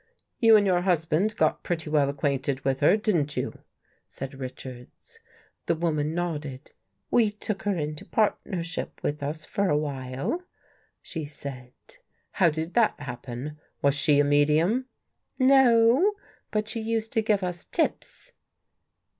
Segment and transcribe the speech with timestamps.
[0.39, 3.59] "You and your husband got pretty well ac quainted with her, didn't you?"
[4.07, 5.19] said Richards.
[5.67, 6.71] The woman nodded."
[7.11, 10.41] We took her into part nership with us for a while,"
[11.03, 11.73] she said."
[12.31, 13.59] How did that happen?
[13.83, 14.87] Was she a medium?
[15.37, 16.13] ""No,
[16.49, 18.31] but she used to give us tips."